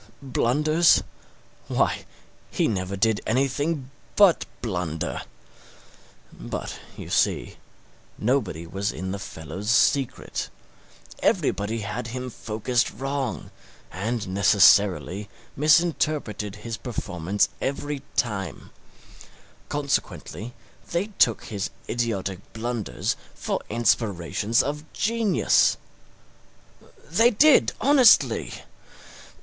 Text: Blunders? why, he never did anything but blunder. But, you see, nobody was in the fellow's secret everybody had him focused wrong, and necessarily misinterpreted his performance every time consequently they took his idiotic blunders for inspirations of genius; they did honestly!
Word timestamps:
Blunders? 0.23 1.03
why, 1.67 2.05
he 2.49 2.67
never 2.67 2.95
did 2.95 3.21
anything 3.27 3.91
but 4.15 4.45
blunder. 4.63 5.21
But, 6.33 6.79
you 6.97 7.11
see, 7.11 7.57
nobody 8.17 8.65
was 8.65 8.91
in 8.91 9.11
the 9.11 9.19
fellow's 9.19 9.69
secret 9.69 10.49
everybody 11.19 11.81
had 11.81 12.07
him 12.07 12.31
focused 12.31 12.89
wrong, 12.89 13.51
and 13.91 14.27
necessarily 14.29 15.29
misinterpreted 15.55 16.55
his 16.55 16.77
performance 16.77 17.49
every 17.61 18.01
time 18.15 18.71
consequently 19.69 20.55
they 20.89 21.09
took 21.19 21.43
his 21.43 21.69
idiotic 21.87 22.39
blunders 22.53 23.15
for 23.35 23.59
inspirations 23.69 24.63
of 24.63 24.83
genius; 24.93 25.77
they 27.07 27.29
did 27.29 27.73
honestly! 27.79 28.63